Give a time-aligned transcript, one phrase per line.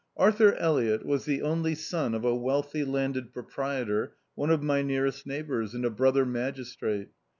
[0.17, 5.27] Arthur Elliott was the only son of a wealthy landed proprietor, one of my nearest
[5.27, 7.09] neighbours, and a brother magis trate.